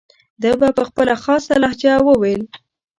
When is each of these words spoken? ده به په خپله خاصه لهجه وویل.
ده 0.41 0.51
به 0.59 0.69
په 0.77 0.83
خپله 0.89 1.13
خاصه 1.23 1.53
لهجه 1.63 1.93
وویل. 2.07 2.43